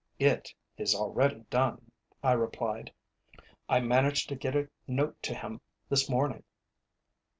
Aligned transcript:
"It 0.17 0.51
is 0.77 0.95
already 0.95 1.41
done," 1.51 1.91
I 2.23 2.31
replied. 2.31 2.91
"I 3.69 3.81
managed 3.81 4.29
to 4.29 4.35
get 4.35 4.55
a 4.55 4.67
note 4.87 5.21
to 5.21 5.35
him 5.35 5.61
this 5.89 6.09
morning." 6.09 6.43